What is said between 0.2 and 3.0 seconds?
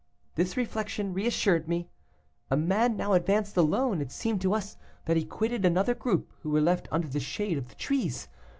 This reflection reassured me. A man